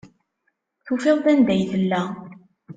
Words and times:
Tufiḍ-d 0.85 1.25
anda 1.31 1.51
ay 1.55 1.61
tella. 1.71 2.01